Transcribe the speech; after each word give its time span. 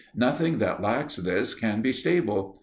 Nothing 0.15 0.57
that 0.57 0.81
lacks 0.81 1.17
this 1.17 1.53
can 1.53 1.83
be 1.83 1.93
stable. 1.93 2.57